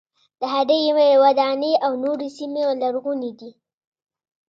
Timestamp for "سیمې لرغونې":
2.37-3.31